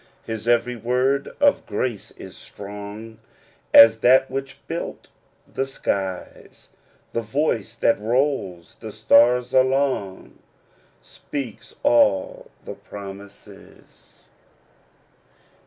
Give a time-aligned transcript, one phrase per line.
[0.23, 3.19] His very word of grace is strong
[3.71, 5.09] As that which built
[5.47, 6.69] the skies;
[7.13, 10.39] The voice that rolls the stars along
[11.03, 14.29] Speaks all the promises."